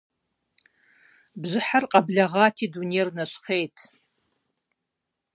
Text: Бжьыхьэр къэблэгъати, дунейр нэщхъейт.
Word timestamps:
Бжьыхьэр 1.41 1.83
къэблэгъати, 1.91 2.65
дунейр 2.71 3.09
нэщхъейт. 3.15 3.77